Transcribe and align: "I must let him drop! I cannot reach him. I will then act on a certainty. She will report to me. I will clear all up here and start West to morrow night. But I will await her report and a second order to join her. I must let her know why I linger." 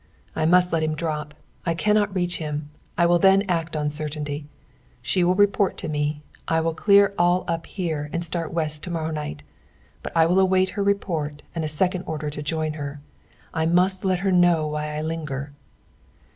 "I 0.35 0.47
must 0.47 0.73
let 0.73 0.81
him 0.81 0.95
drop! 0.95 1.35
I 1.63 1.75
cannot 1.75 2.15
reach 2.15 2.37
him. 2.37 2.71
I 2.97 3.05
will 3.05 3.19
then 3.19 3.43
act 3.47 3.75
on 3.75 3.85
a 3.85 3.89
certainty. 3.91 4.47
She 5.03 5.23
will 5.23 5.35
report 5.35 5.77
to 5.77 5.87
me. 5.87 6.23
I 6.47 6.59
will 6.59 6.73
clear 6.73 7.13
all 7.19 7.45
up 7.47 7.67
here 7.67 8.09
and 8.11 8.25
start 8.25 8.51
West 8.51 8.81
to 8.85 8.89
morrow 8.89 9.11
night. 9.11 9.43
But 10.01 10.17
I 10.17 10.25
will 10.25 10.39
await 10.39 10.69
her 10.69 10.81
report 10.81 11.43
and 11.53 11.63
a 11.63 11.67
second 11.67 12.05
order 12.07 12.31
to 12.31 12.41
join 12.41 12.73
her. 12.73 12.99
I 13.53 13.67
must 13.67 14.03
let 14.03 14.21
her 14.21 14.31
know 14.31 14.65
why 14.65 14.97
I 14.97 15.03
linger." 15.03 15.53